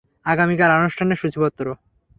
[0.25, 1.65] আগামীকাল অনুষ্ঠানের সূচিপত্র।